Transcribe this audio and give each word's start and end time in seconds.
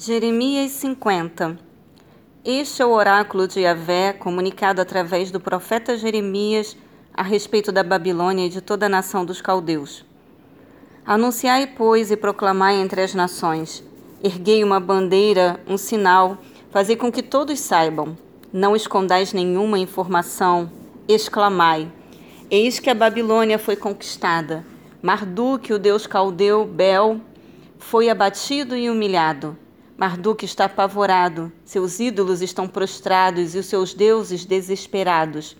Jeremias 0.00 0.70
50 0.70 1.58
Este 2.44 2.82
é 2.82 2.86
o 2.86 2.90
oráculo 2.90 3.48
de 3.48 3.62
Yahvé 3.62 4.12
comunicado 4.12 4.80
através 4.80 5.32
do 5.32 5.40
profeta 5.40 5.98
Jeremias 5.98 6.76
a 7.12 7.24
respeito 7.24 7.72
da 7.72 7.82
Babilônia 7.82 8.46
e 8.46 8.48
de 8.48 8.60
toda 8.60 8.86
a 8.86 8.88
nação 8.88 9.24
dos 9.24 9.40
caldeus. 9.40 10.04
Anunciai, 11.04 11.66
pois, 11.66 12.12
e 12.12 12.16
proclamai 12.16 12.76
entre 12.76 13.02
as 13.02 13.12
nações. 13.12 13.82
Erguei 14.22 14.62
uma 14.62 14.78
bandeira, 14.78 15.58
um 15.66 15.76
sinal, 15.76 16.38
fazei 16.70 16.94
com 16.94 17.10
que 17.10 17.20
todos 17.20 17.58
saibam. 17.58 18.16
Não 18.52 18.76
escondais 18.76 19.32
nenhuma 19.32 19.80
informação. 19.80 20.70
Exclamai: 21.08 21.90
Eis 22.48 22.78
que 22.78 22.88
a 22.88 22.94
Babilônia 22.94 23.58
foi 23.58 23.74
conquistada. 23.74 24.64
Marduk, 25.02 25.72
o 25.72 25.78
deus 25.78 26.06
caldeu, 26.06 26.64
Bel, 26.64 27.20
foi 27.80 28.08
abatido 28.08 28.76
e 28.76 28.88
humilhado. 28.88 29.58
Marduk 29.98 30.44
está 30.44 30.66
apavorado, 30.66 31.50
seus 31.64 31.98
ídolos 31.98 32.40
estão 32.40 32.68
prostrados 32.68 33.56
e 33.56 33.58
os 33.58 33.66
seus 33.66 33.92
deuses 33.92 34.44
desesperados. 34.44 35.56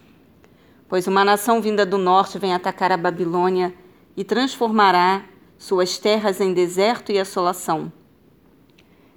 Pois 0.88 1.09
uma 1.09 1.24
nação 1.24 1.60
vinda 1.60 1.84
do 1.84 1.98
norte 1.98 2.38
vem 2.38 2.55
atacar 2.55 2.93
a 2.93 2.96
Babilônia 2.96 3.74
e 4.16 4.23
transformará 4.23 5.24
suas 5.59 5.98
terras 5.98 6.41
em 6.41 6.52
deserto 6.52 7.10
e 7.10 7.19
assolação. 7.19 7.93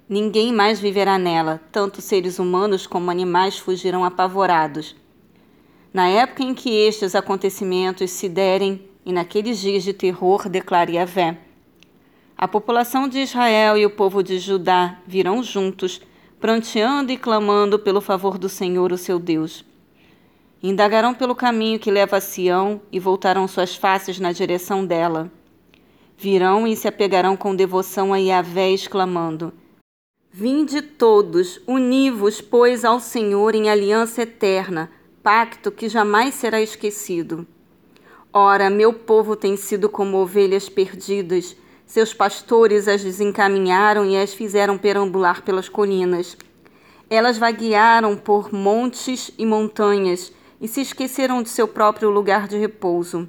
Ninguém 0.08 0.52
mais 0.52 0.80
viverá 0.80 1.16
nela, 1.18 1.60
tanto 1.70 2.02
seres 2.02 2.40
humanos 2.40 2.84
como 2.84 3.08
animais 3.08 3.56
fugirão 3.56 4.04
apavorados. 4.04 4.96
Na 5.94 6.08
época 6.08 6.42
em 6.42 6.52
que 6.52 6.68
estes 6.68 7.14
acontecimentos 7.14 8.10
se 8.10 8.28
derem, 8.28 8.88
e 9.06 9.12
naqueles 9.12 9.60
dias 9.60 9.84
de 9.84 9.92
terror, 9.92 10.48
declare 10.48 10.98
a 10.98 11.04
vé. 11.04 11.38
A 12.42 12.48
população 12.48 13.06
de 13.06 13.20
Israel 13.20 13.78
e 13.78 13.86
o 13.86 13.90
povo 13.90 14.20
de 14.20 14.36
Judá 14.36 14.98
virão 15.06 15.44
juntos, 15.44 16.00
pranteando 16.40 17.12
e 17.12 17.16
clamando 17.16 17.78
pelo 17.78 18.00
favor 18.00 18.36
do 18.36 18.48
Senhor, 18.48 18.90
o 18.90 18.98
seu 18.98 19.20
Deus. 19.20 19.64
Indagarão 20.60 21.14
pelo 21.14 21.36
caminho 21.36 21.78
que 21.78 21.88
leva 21.88 22.16
a 22.16 22.20
Sião 22.20 22.82
e 22.90 22.98
voltarão 22.98 23.46
suas 23.46 23.76
faces 23.76 24.18
na 24.18 24.32
direção 24.32 24.84
dela. 24.84 25.30
Virão 26.18 26.66
e 26.66 26.74
se 26.74 26.88
apegarão 26.88 27.36
com 27.36 27.54
devoção 27.54 28.12
a 28.12 28.16
Yahvé, 28.16 28.72
exclamando: 28.72 29.52
Vinde 30.28 30.82
todos, 30.82 31.60
univos, 31.64 32.40
pois, 32.40 32.84
ao 32.84 32.98
Senhor 32.98 33.54
em 33.54 33.70
aliança 33.70 34.22
eterna, 34.22 34.90
pacto 35.22 35.70
que 35.70 35.88
jamais 35.88 36.34
será 36.34 36.60
esquecido. 36.60 37.46
Ora, 38.32 38.68
meu 38.68 38.92
povo 38.92 39.36
tem 39.36 39.56
sido 39.56 39.88
como 39.88 40.16
ovelhas 40.16 40.68
perdidas 40.68 41.56
seus 41.92 42.14
pastores 42.14 42.88
as 42.88 43.04
desencaminharam 43.04 44.06
e 44.06 44.16
as 44.16 44.32
fizeram 44.32 44.78
perambular 44.78 45.42
pelas 45.42 45.68
colinas. 45.68 46.38
Elas 47.10 47.36
vaguearam 47.36 48.16
por 48.16 48.50
montes 48.50 49.30
e 49.36 49.44
montanhas 49.44 50.32
e 50.58 50.66
se 50.66 50.80
esqueceram 50.80 51.42
de 51.42 51.50
seu 51.50 51.68
próprio 51.68 52.08
lugar 52.08 52.48
de 52.48 52.56
repouso. 52.56 53.28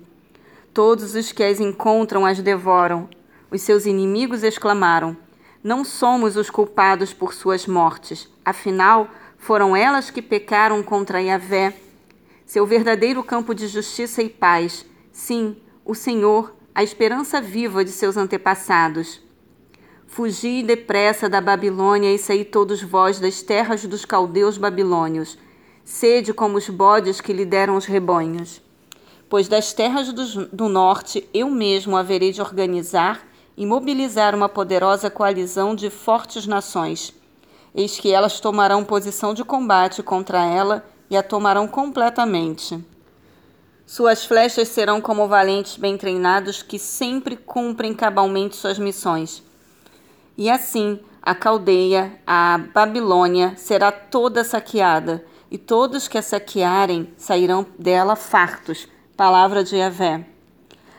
Todos 0.73 1.14
os 1.14 1.30
que 1.33 1.44
as 1.44 1.59
encontram 1.59 2.25
as 2.25 2.39
devoram. 2.39 3.09
Os 3.52 3.61
seus 3.61 3.86
inimigos 3.86 4.44
exclamaram: 4.44 5.17
Não 5.61 5.83
somos 5.83 6.38
os 6.38 6.50
culpados 6.50 7.14
por 7.14 7.33
suas 7.33 7.67
mortes. 7.67 8.30
Afinal, 8.45 9.09
foram 9.38 9.75
elas 9.75 10.09
que 10.09 10.22
pecaram 10.22 10.81
contra 10.81 11.22
Yahvé, 11.22 11.73
seu 12.45 12.66
verdadeiro 12.66 13.22
campo 13.25 13.53
de 13.53 13.67
justiça 13.67 14.23
e 14.23 14.30
paz. 14.30 14.86
Sim, 15.11 15.58
o 15.83 15.94
Senhor 15.94 16.62
a 16.76 16.82
esperança 16.82 17.40
viva 17.40 17.86
de 17.86 17.92
seus 17.92 18.18
antepassados. 18.18 19.22
Fugi 20.08 20.64
depressa 20.64 21.30
da 21.30 21.40
Babilônia 21.40 22.14
e 22.14 22.18
saí 22.18 22.44
todos 22.44 22.82
vós 22.82 23.20
das 23.20 23.42
terras 23.44 23.86
dos 23.86 24.06
caldeus 24.06 24.58
babilônios. 24.58 25.38
Sede 25.84 26.34
como 26.34 26.58
os 26.58 26.70
bodes 26.70 27.22
que 27.22 27.34
lhe 27.34 27.46
deram 27.46 27.76
os 27.76 27.86
rebanhos. 27.86 28.62
Pois 29.30 29.48
das 29.48 29.73
terras 29.73 30.12
do, 30.12 30.45
do 30.48 30.70
norte 30.70 31.28
eu 31.33 31.50
mesmo 31.50 31.95
haverei 31.95 32.32
de 32.32 32.42
organizar 32.42 33.28
e 33.56 33.66
mobilizar 33.66 34.33
uma 34.33 34.50
poderosa 34.50 35.10
coalizão 35.10 35.76
de 35.76 35.89
fortes 35.89 36.48
nações. 36.48 37.14
Eis 37.76 38.00
que 38.00 38.12
elas 38.12 38.39
tomarão 38.39 38.83
posição 38.83 39.33
de 39.33 39.44
combate 39.44 40.02
contra 40.02 40.44
ela 40.44 40.86
e 41.10 41.17
a 41.17 41.23
tomarão 41.23 41.67
completamente. 41.67 42.83
Suas 43.86 44.26
flechas 44.26 44.70
serão 44.70 45.02
como 45.02 45.27
valentes 45.27 45.77
bem 45.77 45.98
treinados 45.98 46.64
que 46.64 46.80
sempre 46.80 47.36
cumprem 47.36 47.94
cabalmente 47.94 48.55
suas 48.55 48.80
missões. 48.80 49.44
E 50.38 50.49
assim, 50.49 50.99
a 51.21 51.36
caldeia, 51.36 52.20
a 52.26 52.60
Babilônia, 52.73 53.54
será 53.58 53.92
toda 53.92 54.44
saqueada, 54.44 55.23
e 55.52 55.58
todos 55.58 56.08
que 56.08 56.17
a 56.17 56.21
saquearem 56.21 57.10
sairão 57.16 57.66
dela 57.77 58.16
fartos. 58.16 58.88
Palavra 59.16 59.64
de 59.64 59.76
Yahvé. 59.76 60.26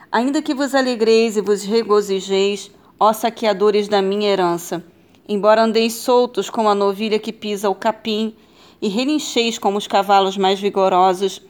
Ainda 0.09 0.41
que 0.41 0.53
vos 0.53 0.73
alegreis 0.73 1.35
e 1.35 1.41
vos 1.41 1.63
regozijeis, 1.63 2.71
ó 2.97 3.11
saqueadores 3.11 3.89
da 3.89 4.01
minha 4.01 4.29
herança, 4.29 4.81
embora 5.27 5.63
andeis 5.63 5.95
soltos 5.95 6.49
como 6.49 6.69
a 6.69 6.75
novilha 6.75 7.19
que 7.19 7.33
pisa 7.33 7.69
o 7.69 7.75
capim, 7.75 8.33
e 8.81 8.87
relincheis 8.87 9.57
como 9.57 9.77
os 9.77 9.87
cavalos 9.87 10.37
mais 10.37 10.59
vigorosos, 10.59 11.41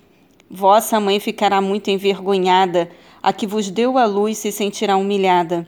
Vossa 0.56 1.02
mãe 1.02 1.20
ficará 1.20 1.60
muito 1.60 1.90
envergonhada, 1.90 2.90
a 3.22 3.34
que 3.34 3.46
vos 3.46 3.70
deu 3.70 3.98
a 3.98 4.06
luz 4.06 4.38
se 4.38 4.54
sentirá 4.54 4.96
humilhada. 4.96 5.68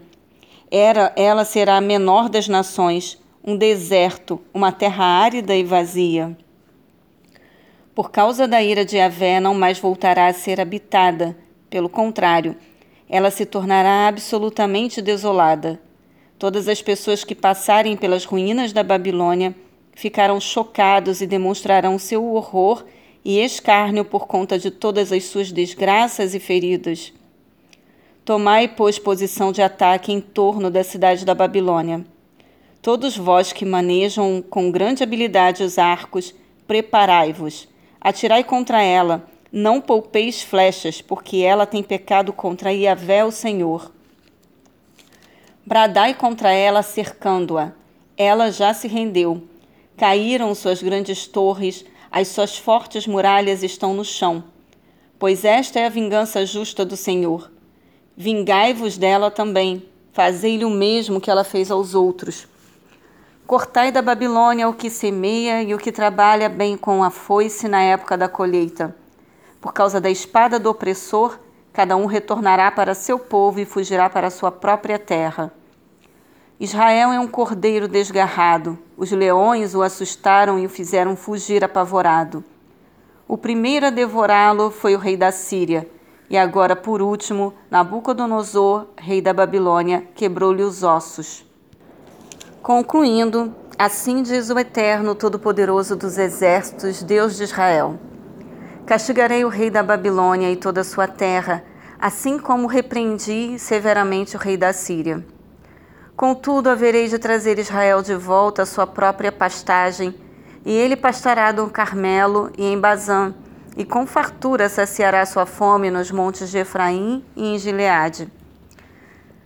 Era, 0.71 1.11
ela 1.17 1.43
será 1.43 1.75
a 1.75 1.81
menor 1.81 2.29
das 2.29 2.47
nações, 2.47 3.21
um 3.43 3.57
deserto, 3.57 4.39
uma 4.53 4.71
terra 4.71 5.03
árida 5.03 5.53
e 5.53 5.61
vazia. 5.61 6.37
Por 7.93 8.09
causa 8.11 8.47
da 8.47 8.63
ira 8.63 8.85
de 8.85 8.97
Avé, 8.97 9.41
não 9.41 9.53
mais 9.53 9.77
voltará 9.77 10.27
a 10.27 10.33
ser 10.33 10.61
habitada. 10.61 11.35
Pelo 11.69 11.89
contrário, 11.89 12.55
ela 13.09 13.29
se 13.29 13.45
tornará 13.45 14.07
absolutamente 14.07 15.01
desolada. 15.01 15.81
Todas 16.39 16.69
as 16.69 16.81
pessoas 16.81 17.25
que 17.25 17.35
passarem 17.35 17.97
pelas 17.97 18.23
ruínas 18.23 18.71
da 18.71 18.83
Babilônia 18.83 19.53
ficarão 19.93 20.39
chocados 20.39 21.19
e 21.19 21.27
demonstrarão 21.27 21.99
seu 21.99 22.23
horror 22.33 22.85
e 23.27 23.41
escárnio 23.41 24.05
por 24.05 24.25
conta 24.25 24.57
de 24.57 24.71
todas 24.71 25.11
as 25.11 25.25
suas 25.25 25.51
desgraças 25.51 26.33
e 26.33 26.39
feridas. 26.39 27.11
Tomai, 28.23 28.69
pois, 28.69 28.97
posição 28.97 29.51
de 29.51 29.61
ataque 29.61 30.13
em 30.13 30.21
torno 30.21 30.71
da 30.71 30.81
cidade 30.81 31.25
da 31.25 31.35
Babilônia. 31.35 32.05
Todos 32.81 33.17
vós 33.17 33.51
que 33.51 33.65
manejam 33.65 34.41
com 34.49 34.71
grande 34.71 35.03
habilidade 35.03 35.61
os 35.61 35.77
arcos, 35.77 36.33
preparai-vos. 36.65 37.67
Atirai 37.99 38.45
contra 38.45 38.81
ela, 38.81 39.27
não 39.51 39.81
poupeis 39.81 40.41
flechas, 40.41 41.01
porque 41.01 41.39
ela 41.39 41.65
tem 41.65 41.83
pecado 41.83 42.31
contra 42.31 42.71
Iavé, 42.71 43.25
o 43.25 43.31
Senhor. 43.31 43.91
Bradai 45.65 46.13
contra 46.13 46.53
ela, 46.53 46.81
cercando-a. 46.81 47.73
Ela 48.15 48.53
já 48.53 48.73
se 48.73 48.87
rendeu. 48.87 49.43
Caíram 49.97 50.55
suas 50.55 50.81
grandes 50.81 51.27
torres, 51.27 51.83
as 52.11 52.27
suas 52.29 52.57
fortes 52.57 53.05
muralhas 53.07 53.63
estão 53.63 53.93
no 53.93 54.03
chão. 54.03 54.43
Pois 55.19 55.43
esta 55.43 55.79
é 55.79 55.85
a 55.85 55.89
vingança 55.89 56.45
justa 56.45 56.85
do 56.85 56.95
Senhor. 56.95 57.51
Vingai-vos 58.15 58.97
dela 58.97 59.29
também, 59.29 59.83
fazei-lhe 60.13 60.65
o 60.65 60.69
mesmo 60.69 61.21
que 61.21 61.29
ela 61.29 61.43
fez 61.43 61.69
aos 61.69 61.93
outros. 61.93 62.47
Cortai 63.45 63.91
da 63.91 64.01
Babilônia 64.01 64.67
o 64.67 64.73
que 64.73 64.89
semeia 64.89 65.63
e 65.63 65.73
o 65.73 65.77
que 65.77 65.91
trabalha 65.91 66.49
bem 66.49 66.75
com 66.75 67.03
a 67.03 67.09
foice 67.09 67.67
na 67.67 67.81
época 67.81 68.17
da 68.17 68.27
colheita. 68.27 68.95
Por 69.61 69.73
causa 69.73 70.01
da 70.01 70.09
espada 70.09 70.59
do 70.59 70.69
opressor, 70.69 71.39
cada 71.71 71.95
um 71.95 72.05
retornará 72.05 72.69
para 72.71 72.93
seu 72.93 73.17
povo 73.17 73.59
e 73.59 73.65
fugirá 73.65 74.09
para 74.09 74.29
sua 74.29 74.51
própria 74.51 74.99
terra. 74.99 75.53
Israel 76.59 77.11
é 77.11 77.19
um 77.19 77.27
cordeiro 77.27 77.87
desgarrado. 77.87 78.79
Os 78.97 79.11
leões 79.11 79.75
o 79.75 79.83
assustaram 79.83 80.57
e 80.57 80.65
o 80.65 80.69
fizeram 80.69 81.15
fugir 81.15 81.63
apavorado. 81.63 82.43
O 83.27 83.37
primeiro 83.37 83.85
a 83.85 83.89
devorá-lo 83.91 84.71
foi 84.71 84.95
o 84.95 84.97
rei 84.97 85.15
da 85.15 85.31
Síria, 85.31 85.87
e 86.27 86.35
agora, 86.35 86.75
por 86.75 86.99
último, 86.99 87.53
Nabucodonosor, 87.69 88.87
rei 88.97 89.21
da 89.21 89.33
Babilônia, 89.33 90.07
quebrou-lhe 90.15 90.63
os 90.63 90.81
ossos. 90.81 91.45
Concluindo, 92.63 93.53
assim 93.77 94.23
diz 94.23 94.49
o 94.49 94.57
Eterno 94.57 95.13
Todo-Poderoso 95.13 95.95
dos 95.95 96.17
Exércitos, 96.17 97.03
Deus 97.03 97.37
de 97.37 97.43
Israel: 97.43 97.99
Castigarei 98.83 99.45
o 99.45 99.49
rei 99.49 99.69
da 99.69 99.83
Babilônia 99.83 100.51
e 100.51 100.55
toda 100.55 100.81
a 100.81 100.83
sua 100.83 101.07
terra, 101.07 101.63
assim 101.99 102.39
como 102.39 102.65
repreendi 102.65 103.59
severamente 103.59 104.35
o 104.35 104.39
rei 104.39 104.57
da 104.57 104.73
Síria. 104.73 105.23
Contudo, 106.17 106.71
haverei 106.71 107.07
de 107.07 107.19
trazer 107.19 107.59
Israel 107.59 108.01
de 108.01 108.15
volta 108.15 108.63
à 108.63 108.65
sua 108.65 108.87
própria 108.87 109.31
pastagem, 109.31 110.15
e 110.65 110.71
ele 110.71 110.95
pastará 110.95 111.53
no 111.53 111.69
Carmelo 111.69 112.51
e 112.57 112.65
em 112.65 112.79
Bazã, 112.79 113.35
e 113.77 113.85
com 113.85 114.07
fartura 114.07 114.67
saciará 114.67 115.23
sua 115.27 115.45
fome 115.45 115.91
nos 115.91 116.09
montes 116.09 116.49
de 116.49 116.57
Efraim 116.57 117.23
e 117.35 117.53
em 117.53 117.59
Gileade. 117.59 118.27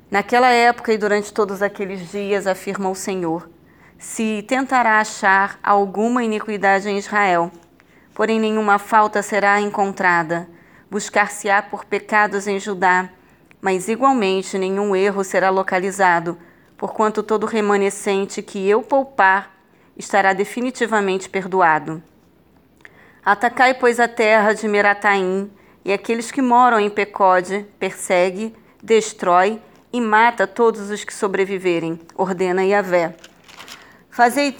Naquela 0.10 0.48
época 0.48 0.94
e 0.94 0.98
durante 0.98 1.34
todos 1.34 1.62
aqueles 1.62 2.10
dias, 2.10 2.48
afirma 2.48 2.90
o 2.90 2.96
Senhor, 2.96 3.50
se 4.00 4.42
tentará 4.48 5.02
achar 5.02 5.60
alguma 5.62 6.24
iniquidade 6.24 6.88
em 6.88 6.98
Israel. 6.98 7.52
Porém, 8.14 8.40
nenhuma 8.40 8.80
falta 8.80 9.22
será 9.22 9.60
encontrada. 9.60 10.48
Buscar-se-á 10.90 11.62
por 11.62 11.84
pecados 11.84 12.48
em 12.48 12.62
Judá, 12.62 13.10
mas 13.60 13.90
igualmente 13.90 14.58
nenhum 14.58 14.96
erro 14.96 15.22
será 15.22 15.50
localizado, 15.50 16.38
porquanto 16.82 17.22
todo 17.22 17.46
remanescente 17.46 18.42
que 18.42 18.68
eu 18.68 18.82
poupar 18.82 19.56
estará 19.96 20.34
definitivamente 20.34 21.30
perdoado. 21.30 22.02
Atacai, 23.24 23.76
pois, 23.76 24.00
a 24.00 24.08
terra 24.08 24.54
de 24.54 24.68
Merataim, 24.68 25.52
e 25.86 25.94
aqueles 25.94 26.32
que 26.32 26.42
moram 26.42 26.80
em 26.80 26.90
Pecode, 26.90 27.68
persegue, 27.78 28.56
destrói 28.82 29.62
e 29.94 30.02
mata 30.02 30.48
todos 30.48 30.90
os 30.90 31.04
que 31.04 31.14
sobreviverem, 31.14 32.00
ordena 32.16 32.66
Yahvé. 32.66 33.16
Fazei 34.10 34.52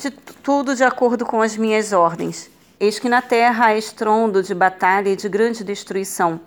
tudo 0.44 0.76
de 0.76 0.84
acordo 0.84 1.26
com 1.26 1.42
as 1.42 1.58
minhas 1.58 1.92
ordens. 1.92 2.52
Eis 2.80 3.00
que 3.00 3.10
na 3.10 3.24
terra 3.24 3.66
há 3.66 3.76
estrondo 3.76 4.44
de 4.44 4.54
batalha 4.54 5.10
e 5.10 5.16
de 5.16 5.28
grande 5.28 5.64
destruição. 5.64 6.40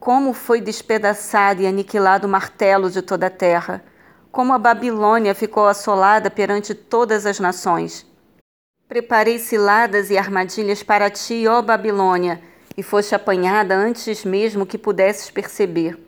Como 0.00 0.32
foi 0.32 0.60
despedaçado 0.60 1.62
e 1.62 1.66
aniquilado 1.68 2.26
o 2.26 2.30
martelo 2.30 2.90
de 2.90 3.02
toda 3.02 3.28
a 3.28 3.30
terra, 3.30 3.84
como 4.30 4.52
a 4.52 4.58
Babilônia 4.58 5.34
ficou 5.34 5.66
assolada 5.66 6.30
perante 6.30 6.74
todas 6.74 7.26
as 7.26 7.40
nações. 7.40 8.06
Preparei 8.88 9.38
ciladas 9.38 10.10
e 10.10 10.18
armadilhas 10.18 10.82
para 10.82 11.10
ti, 11.10 11.46
ó 11.46 11.62
Babilônia, 11.62 12.40
e 12.76 12.82
foste 12.82 13.14
apanhada 13.14 13.74
antes 13.74 14.24
mesmo 14.24 14.66
que 14.66 14.78
pudesses 14.78 15.30
perceber. 15.30 15.98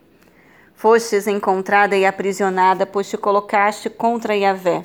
Fostes 0.74 1.26
encontrada 1.26 1.96
e 1.96 2.04
aprisionada, 2.04 2.86
pois 2.86 3.08
te 3.08 3.16
colocaste 3.16 3.88
contra 3.88 4.36
Yahvé. 4.36 4.84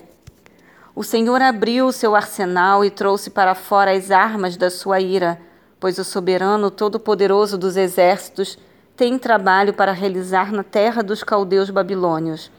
O 0.93 1.03
Senhor 1.03 1.41
abriu 1.41 1.87
o 1.87 1.91
seu 1.91 2.15
arsenal 2.15 2.83
e 2.83 2.89
trouxe 2.89 3.29
para 3.29 3.55
fora 3.55 3.91
as 3.91 4.11
armas 4.11 4.57
da 4.57 4.69
sua 4.69 4.99
ira, 4.99 5.39
pois 5.79 5.97
o 5.99 6.03
soberano 6.03 6.71
todo-poderoso 6.71 7.57
dos 7.57 7.77
exércitos 7.77 8.57
tem 8.95 9.17
trabalho 9.17 9.73
para 9.73 9.91
realizar 9.91 10.51
na 10.51 10.63
terra 10.63 11.03
dos 11.03 11.23
caldeus 11.23 11.69
babilônios. 11.69 12.51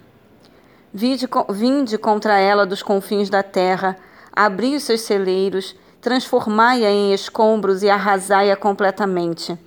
Vinde, 0.93 1.29
vinde 1.51 1.99
contra 1.99 2.39
ela 2.39 2.65
dos 2.65 2.83
confins 2.83 3.29
da 3.29 3.43
terra, 3.43 3.97
abri 4.33 4.75
os 4.75 4.85
seus 4.85 5.03
celeiros, 5.03 5.77
transformai-a 6.01 6.91
em 6.91 7.13
escombros 7.13 7.83
e 7.83 7.91
arrasai-a 7.91 8.57
completamente. 8.57 9.59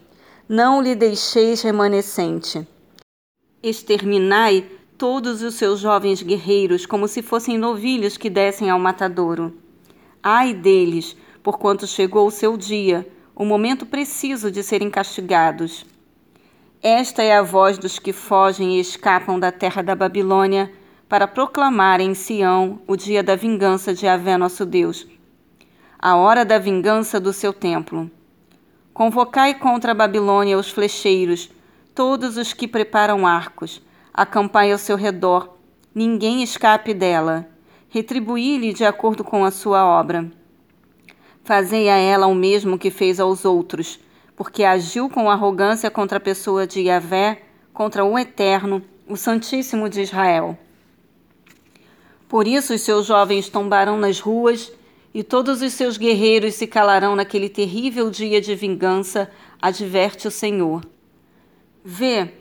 Não 0.49 0.81
lhe 0.81 0.95
deixeis 0.95 1.61
remanescente. 1.61 2.67
Exterminai 3.61 4.65
todos 4.97 5.43
os 5.43 5.55
seus 5.55 5.79
jovens 5.79 6.23
guerreiros 6.23 6.85
como 6.85 7.07
se 7.07 7.21
fossem 7.21 7.57
novilhos 7.57 8.17
que 8.17 8.29
descem 8.29 8.69
ao 8.69 8.79
matadouro. 8.79 9.55
Ai 10.23 10.53
deles, 10.53 11.15
porquanto 11.43 11.85
chegou 11.85 12.27
o 12.27 12.31
seu 12.31 12.57
dia, 12.57 13.07
o 13.35 13.45
momento 13.45 13.85
preciso 13.85 14.51
de 14.51 14.63
serem 14.63 14.89
castigados. 14.89 15.85
Esta 16.81 17.21
é 17.21 17.35
a 17.35 17.43
voz 17.43 17.77
dos 17.77 17.99
que 17.99 18.11
fogem 18.11 18.77
e 18.77 18.79
escapam 18.79 19.39
da 19.39 19.51
terra 19.51 19.83
da 19.83 19.95
Babilônia 19.95 20.71
para 21.11 21.27
proclamar 21.27 21.99
em 21.99 22.13
Sião 22.13 22.79
o 22.87 22.95
dia 22.95 23.21
da 23.21 23.35
vingança 23.35 23.93
de 23.93 24.07
Avé 24.07 24.37
nosso 24.37 24.65
Deus, 24.65 25.05
a 25.99 26.15
hora 26.15 26.45
da 26.45 26.57
vingança 26.57 27.19
do 27.19 27.33
seu 27.33 27.51
templo. 27.51 28.09
Convocai 28.93 29.55
contra 29.55 29.91
a 29.91 29.93
Babilônia 29.93 30.57
os 30.57 30.71
flecheiros, 30.71 31.49
todos 31.93 32.37
os 32.37 32.53
que 32.53 32.65
preparam 32.65 33.27
arcos, 33.27 33.81
acampai 34.13 34.71
ao 34.71 34.77
seu 34.77 34.95
redor, 34.95 35.57
ninguém 35.93 36.43
escape 36.43 36.93
dela. 36.93 37.45
Retribuí-lhe 37.89 38.71
de 38.71 38.85
acordo 38.85 39.21
com 39.21 39.43
a 39.43 39.51
sua 39.51 39.85
obra. 39.85 40.31
Fazei 41.43 41.89
a 41.89 41.97
ela 41.97 42.27
o 42.27 42.33
mesmo 42.33 42.79
que 42.79 42.89
fez 42.89 43.19
aos 43.19 43.43
outros, 43.43 43.99
porque 44.33 44.63
agiu 44.63 45.09
com 45.09 45.29
arrogância 45.29 45.91
contra 45.91 46.19
a 46.19 46.21
pessoa 46.21 46.65
de 46.65 46.79
Yahvé, 46.83 47.41
contra 47.73 48.05
o 48.05 48.17
Eterno, 48.17 48.81
o 49.05 49.17
Santíssimo 49.17 49.89
de 49.89 50.03
Israel. 50.03 50.57
Por 52.31 52.47
isso 52.47 52.73
os 52.73 52.79
seus 52.79 53.07
jovens 53.07 53.49
tombarão 53.49 53.97
nas 53.97 54.21
ruas, 54.21 54.71
e 55.13 55.21
todos 55.21 55.61
os 55.61 55.73
seus 55.73 55.97
guerreiros 55.97 56.53
se 56.53 56.65
calarão 56.65 57.13
naquele 57.13 57.49
terrível 57.49 58.09
dia 58.09 58.39
de 58.39 58.55
vingança, 58.55 59.29
adverte 59.61 60.29
o 60.29 60.31
Senhor. 60.31 60.81
Vê, 61.83 62.31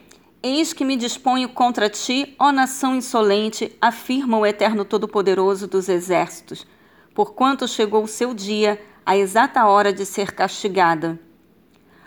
Eis 0.41 0.73
que 0.73 0.85
me 0.85 0.95
disponho 0.95 1.49
contra 1.49 1.89
ti, 1.89 2.37
ó 2.39 2.53
nação 2.53 2.95
insolente, 2.95 3.77
afirma 3.81 4.39
o 4.39 4.47
Eterno 4.47 4.85
Todo-Poderoso 4.85 5.67
dos 5.67 5.89
Exércitos, 5.89 6.65
porquanto 7.13 7.67
chegou 7.67 8.05
o 8.05 8.09
seu 8.09 8.33
dia, 8.33 8.81
a 9.05 9.17
exata 9.17 9.67
hora 9.67 9.93
de 9.93 10.07
ser 10.07 10.31
castigada. 10.37 11.19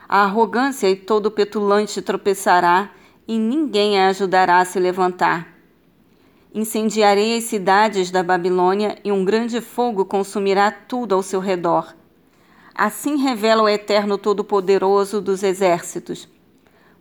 A 0.08 0.24
arrogância 0.24 0.90
e 0.90 0.96
todo 0.96 1.30
petulante 1.30 2.02
tropeçará, 2.02 2.92
e 3.28 3.38
ninguém 3.38 4.00
a 4.00 4.08
ajudará 4.08 4.60
a 4.60 4.66
se 4.66 4.80
levantar. 4.80 5.53
Incendiarei 6.54 7.38
as 7.38 7.46
cidades 7.46 8.12
da 8.12 8.22
Babilônia, 8.22 8.98
e 9.04 9.12
um 9.12 9.26
grande 9.26 9.60
fogo 9.60 10.06
consumirá 10.06 10.70
tudo 10.72 11.16
ao 11.16 11.24
seu 11.24 11.40
redor. 11.40 11.96
Assim 12.76 13.18
revela 13.18 13.64
o 13.64 13.70
Eterno 13.70 14.18
Todo-Poderoso 14.18 15.20
dos 15.20 15.44
Exércitos 15.44 16.28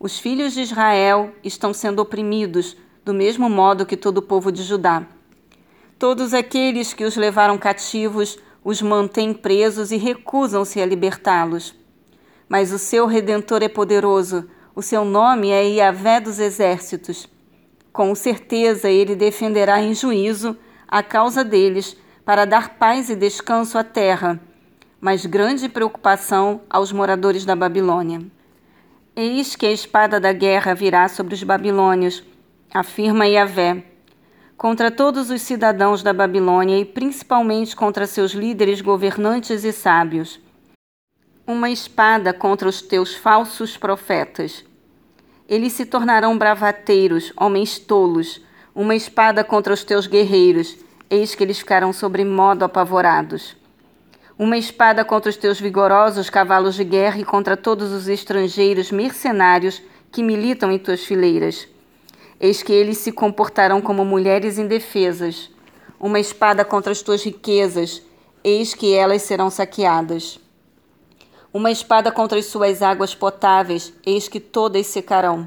os 0.02 0.19
filhos 0.19 0.52
de 0.52 0.62
Israel 0.62 1.31
estão 1.44 1.72
sendo 1.72 2.02
oprimidos, 2.02 2.76
do 3.04 3.14
mesmo 3.14 3.49
modo 3.49 3.87
que 3.87 3.96
todo 3.96 4.19
o 4.19 4.22
povo 4.22 4.50
de 4.50 4.64
Judá. 4.64 5.06
Todos 5.96 6.34
aqueles 6.34 6.93
que 6.93 7.04
os 7.04 7.14
levaram 7.14 7.56
cativos 7.56 8.37
os 8.64 8.82
mantêm 8.82 9.32
presos 9.32 9.93
e 9.93 9.96
recusam-se 9.96 10.82
a 10.82 10.87
libertá-los. 10.87 11.72
Mas 12.49 12.72
o 12.72 12.81
seu 12.81 13.06
redentor 13.06 13.62
é 13.62 13.69
poderoso, 13.69 14.50
o 14.75 14.82
seu 14.82 15.04
nome 15.04 15.50
é 15.50 15.69
Iavé 15.69 16.19
dos 16.19 16.40
exércitos. 16.40 17.28
Com 17.93 18.15
certeza 18.15 18.89
ele 18.89 19.15
defenderá 19.15 19.81
em 19.83 19.94
juízo 19.94 20.56
a 20.89 21.03
causa 21.03 21.44
deles, 21.44 21.97
para 22.25 22.44
dar 22.44 22.79
paz 22.79 23.11
e 23.11 23.17
descanso 23.17 23.77
à 23.77 23.83
terra, 23.83 24.41
mas 25.00 25.27
grande 25.27 25.69
preocupação 25.69 26.61
aos 26.71 26.93
moradores 26.93 27.44
da 27.44 27.56
Babilônia. 27.56 28.23
Eis 29.17 29.56
que 29.56 29.67
a 29.67 29.73
espada 29.73 30.21
da 30.21 30.33
guerra 30.33 30.75
virá 30.75 31.09
sobre 31.09 31.35
os 31.35 31.43
babilônios, 31.43 32.23
afirma 32.73 33.27
Yahvé, 33.27 33.85
contra 34.56 34.91
todos 34.91 35.31
os 35.31 35.43
cidadãos 35.43 36.03
da 36.03 36.12
Babilônia 36.12 36.79
e 36.79 36.85
principalmente 36.85 37.75
contra 37.75 38.06
seus 38.06 38.33
líderes 38.33 38.81
governantes 38.81 39.64
e 39.64 39.73
sábios. 39.73 40.40
Uma 41.45 41.69
espada 41.69 42.33
contra 42.33 42.69
os 42.69 42.81
teus 42.81 43.14
falsos 43.14 43.76
profetas. 43.76 44.64
Eles 45.49 45.72
se 45.72 45.87
tornarão 45.87 46.38
bravateiros, 46.38 47.32
homens 47.37 47.78
tolos, 47.78 48.40
uma 48.75 48.94
espada 48.94 49.44
contra 49.44 49.72
os 49.72 49.84
teus 49.84 50.06
guerreiros, 50.06 50.76
eis 51.11 51.34
que 51.34 51.42
eles 51.42 51.58
ficarão 51.58 51.92
sobremodo 51.92 52.64
apavorados 52.64 53.56
uma 54.42 54.56
espada 54.56 55.04
contra 55.04 55.30
os 55.30 55.37
teus 55.37 55.61
vigorosos 55.61 56.28
cavalos 56.28 56.75
de 56.75 56.82
guerra 56.82 57.20
e 57.20 57.25
contra 57.25 57.56
todos 57.56 57.92
os 57.92 58.08
estrangeiros 58.08 58.90
mercenários 58.90 59.80
que 60.11 60.20
militam 60.20 60.72
em 60.72 60.80
tuas 60.80 61.04
fileiras. 61.04 61.68
Eis 62.40 62.61
que 62.61 62.72
eles 62.72 62.99
se 62.99 63.12
comportarão 63.12 63.80
como 63.80 64.04
mulheres 64.04 64.58
indefesas. 64.58 65.49
Uma 66.00 66.18
espada 66.18 66.64
contra 66.64 66.90
as 66.90 67.02
tuas 67.02 67.22
riquezas, 67.22 68.02
eis 68.42 68.75
que 68.75 68.92
elas 68.92 69.22
serão 69.22 69.49
saqueadas. 69.49 70.40
Uma 71.54 71.71
espada 71.71 72.11
contra 72.11 72.38
as 72.38 72.47
suas 72.47 72.80
águas 72.80 73.14
potáveis, 73.14 73.92
eis 74.06 74.26
que 74.26 74.40
todas 74.40 74.87
secarão. 74.87 75.47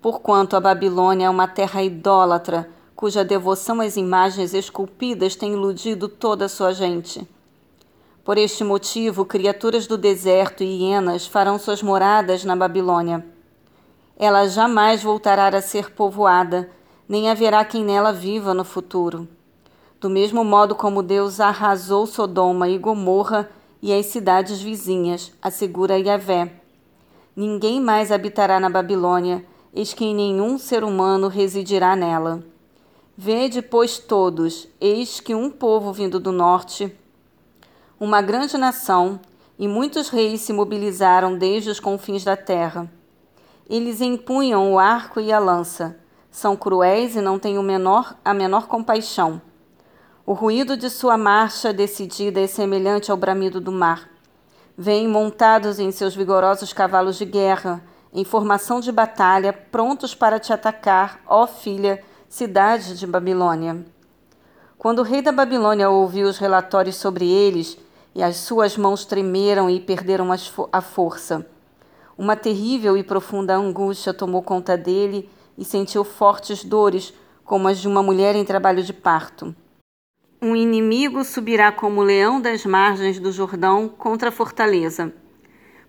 Porquanto 0.00 0.54
a 0.54 0.60
Babilônia 0.60 1.26
é 1.26 1.30
uma 1.30 1.48
terra 1.48 1.82
idólatra, 1.82 2.70
cuja 2.94 3.24
devoção 3.24 3.80
às 3.80 3.96
imagens 3.96 4.54
esculpidas 4.54 5.34
tem 5.34 5.52
iludido 5.54 6.06
toda 6.08 6.44
a 6.44 6.48
sua 6.48 6.72
gente. 6.72 7.26
Por 8.24 8.38
este 8.38 8.62
motivo, 8.62 9.24
criaturas 9.24 9.88
do 9.88 9.98
deserto 9.98 10.62
e 10.62 10.84
hienas 10.84 11.26
farão 11.26 11.58
suas 11.58 11.82
moradas 11.82 12.44
na 12.44 12.54
Babilônia. 12.54 13.26
Ela 14.16 14.46
jamais 14.46 15.02
voltará 15.02 15.48
a 15.48 15.60
ser 15.60 15.90
povoada, 15.90 16.70
nem 17.08 17.28
haverá 17.28 17.64
quem 17.64 17.84
nela 17.84 18.12
viva 18.12 18.54
no 18.54 18.64
futuro. 18.64 19.26
Do 20.00 20.08
mesmo 20.08 20.44
modo 20.44 20.76
como 20.76 21.02
Deus 21.02 21.40
arrasou 21.40 22.06
Sodoma 22.06 22.68
e 22.68 22.78
Gomorra 22.78 23.50
e 23.84 23.92
as 23.92 24.06
cidades 24.06 24.62
vizinhas, 24.62 25.30
assegura 25.42 25.98
Yahvé. 25.98 26.50
Ninguém 27.36 27.78
mais 27.78 28.10
habitará 28.10 28.58
na 28.58 28.70
Babilônia, 28.70 29.44
eis 29.74 29.92
que 29.92 30.14
nenhum 30.14 30.56
ser 30.56 30.82
humano 30.82 31.28
residirá 31.28 31.94
nela. 31.94 32.42
Vede, 33.14 33.60
pois, 33.60 33.98
todos, 33.98 34.66
eis 34.80 35.20
que 35.20 35.34
um 35.34 35.50
povo 35.50 35.92
vindo 35.92 36.18
do 36.18 36.32
norte 36.32 36.90
uma 38.00 38.22
grande 38.22 38.56
nação, 38.56 39.20
e 39.58 39.68
muitos 39.68 40.08
reis 40.08 40.40
se 40.40 40.54
mobilizaram 40.54 41.36
desde 41.36 41.68
os 41.68 41.78
confins 41.78 42.24
da 42.24 42.38
terra. 42.38 42.90
Eles 43.68 44.00
empunham 44.00 44.72
o 44.72 44.78
arco 44.78 45.20
e 45.20 45.30
a 45.30 45.38
lança, 45.38 46.00
são 46.30 46.56
cruéis 46.56 47.16
e 47.16 47.20
não 47.20 47.38
têm 47.38 47.58
o 47.58 47.62
menor, 47.62 48.16
a 48.24 48.32
menor 48.32 48.66
compaixão. 48.66 49.42
O 50.26 50.32
ruído 50.32 50.74
de 50.74 50.88
sua 50.88 51.18
marcha 51.18 51.70
decidida 51.70 52.40
é 52.40 52.46
semelhante 52.46 53.10
ao 53.10 53.16
bramido 53.16 53.60
do 53.60 53.70
mar. 53.70 54.08
Vêm 54.74 55.06
montados 55.06 55.78
em 55.78 55.90
seus 55.90 56.16
vigorosos 56.16 56.72
cavalos 56.72 57.18
de 57.18 57.26
guerra, 57.26 57.84
em 58.10 58.24
formação 58.24 58.80
de 58.80 58.90
batalha, 58.90 59.52
prontos 59.52 60.14
para 60.14 60.40
te 60.40 60.50
atacar, 60.50 61.20
ó 61.26 61.46
filha, 61.46 62.02
cidade 62.26 62.98
de 62.98 63.06
Babilônia. 63.06 63.84
Quando 64.78 65.00
o 65.00 65.02
rei 65.02 65.20
da 65.20 65.30
Babilônia 65.30 65.90
ouviu 65.90 66.26
os 66.26 66.38
relatórios 66.38 66.96
sobre 66.96 67.28
eles, 67.28 67.76
e 68.14 68.22
as 68.22 68.36
suas 68.36 68.78
mãos 68.78 69.04
tremeram 69.04 69.68
e 69.68 69.78
perderam 69.78 70.30
a 70.72 70.80
força, 70.80 71.46
uma 72.16 72.34
terrível 72.34 72.96
e 72.96 73.02
profunda 73.02 73.54
angústia 73.54 74.14
tomou 74.14 74.40
conta 74.40 74.74
dele 74.74 75.28
e 75.58 75.66
sentiu 75.66 76.02
fortes 76.02 76.64
dores, 76.64 77.12
como 77.44 77.68
as 77.68 77.78
de 77.78 77.86
uma 77.86 78.02
mulher 78.02 78.34
em 78.34 78.44
trabalho 78.44 78.82
de 78.82 78.94
parto. 78.94 79.54
Um 80.44 80.54
inimigo 80.54 81.24
subirá 81.24 81.72
como 81.72 82.02
leão 82.02 82.40
das 82.40 82.64
margens 82.64 83.18
do 83.18 83.32
Jordão 83.32 83.88
contra 83.88 84.28
a 84.28 84.32
fortaleza 84.32 85.12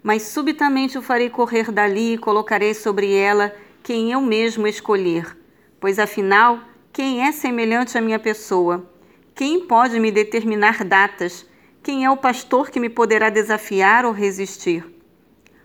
mas 0.05 0.21
subitamente 0.21 0.99
o 0.99 1.01
farei 1.01 1.31
correr 1.31 1.71
dali 1.71 2.13
e 2.13 2.17
colocarei 2.19 2.75
sobre 2.75 3.11
ela 3.11 3.51
quem 3.81 4.11
eu 4.11 4.21
mesmo 4.21 4.67
escolher. 4.67 5.35
Pois 5.79 5.97
afinal, 5.97 6.59
quem 6.93 7.25
é 7.25 7.31
semelhante 7.31 7.97
à 7.97 8.01
minha 8.01 8.19
pessoa? 8.19 8.87
Quem 9.33 9.61
pode 9.61 9.99
me 9.99 10.11
determinar 10.11 10.83
datas? 10.83 11.43
Quem 11.81 12.05
é 12.05 12.11
o 12.11 12.17
pastor 12.17 12.69
que 12.69 12.79
me 12.79 12.87
poderá 12.87 13.31
desafiar 13.31 14.05
ou 14.05 14.11
resistir? 14.11 14.85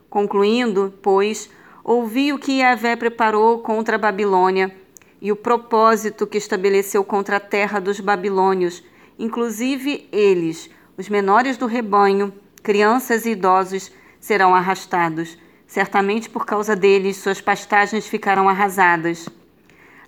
Concluindo, 0.08 0.94
pois, 1.02 1.50
ouvi 1.84 2.32
o 2.32 2.38
que 2.38 2.60
Yahvé 2.60 2.96
preparou 2.96 3.58
contra 3.58 3.96
a 3.96 3.98
Babilônia 3.98 4.74
e 5.20 5.30
o 5.30 5.36
propósito 5.36 6.26
que 6.26 6.38
estabeleceu 6.38 7.04
contra 7.04 7.36
a 7.36 7.40
terra 7.40 7.78
dos 7.78 8.00
babilônios, 8.00 8.82
inclusive 9.18 10.08
eles, 10.10 10.70
os 10.96 11.08
menores 11.08 11.56
do 11.56 11.66
rebanho, 11.66 12.32
crianças 12.62 13.26
e 13.26 13.30
idosos, 13.30 13.92
serão 14.18 14.54
arrastados. 14.54 15.38
Certamente 15.66 16.28
por 16.28 16.44
causa 16.44 16.74
deles 16.74 17.16
suas 17.16 17.40
pastagens 17.40 18.06
ficarão 18.06 18.48
arrasadas. 18.48 19.28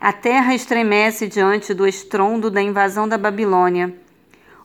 A 0.01 0.13
terra 0.13 0.55
estremece 0.55 1.29
diante 1.29 1.73
do 1.73 1.87
estrondo 1.87 2.51
da 2.51 2.61
invasão 2.61 3.07
da 3.07 3.17
Babilônia. 3.17 3.95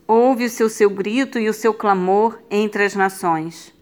Ouve-se 0.08 0.64
o 0.64 0.70
seu 0.70 0.90
grito 0.90 1.38
e 1.38 1.48
o 1.48 1.54
seu 1.54 1.74
clamor 1.74 2.40
entre 2.50 2.84
as 2.84 2.96
nações. 2.96 3.77